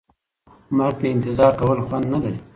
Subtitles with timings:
[0.77, 2.39] مرګ ته انتظار کول خوند نه لري.